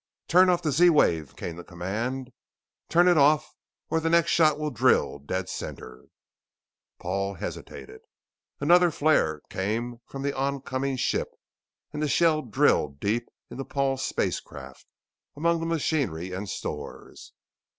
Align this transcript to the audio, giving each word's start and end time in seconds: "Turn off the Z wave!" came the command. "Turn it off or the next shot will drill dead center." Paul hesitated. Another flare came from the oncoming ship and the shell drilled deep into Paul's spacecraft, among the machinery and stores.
"Turn 0.27 0.49
off 0.49 0.63
the 0.63 0.71
Z 0.71 0.89
wave!" 0.89 1.35
came 1.35 1.57
the 1.57 1.63
command. 1.63 2.31
"Turn 2.89 3.07
it 3.07 3.19
off 3.19 3.53
or 3.87 3.99
the 3.99 4.09
next 4.09 4.31
shot 4.31 4.57
will 4.57 4.71
drill 4.71 5.19
dead 5.19 5.47
center." 5.47 6.05
Paul 6.97 7.35
hesitated. 7.35 8.01
Another 8.59 8.89
flare 8.89 9.41
came 9.51 10.01
from 10.07 10.23
the 10.23 10.35
oncoming 10.35 10.95
ship 10.97 11.29
and 11.93 12.01
the 12.01 12.07
shell 12.07 12.41
drilled 12.41 12.99
deep 12.99 13.29
into 13.51 13.63
Paul's 13.63 14.03
spacecraft, 14.03 14.87
among 15.35 15.59
the 15.59 15.67
machinery 15.67 16.31
and 16.31 16.49
stores. 16.49 17.33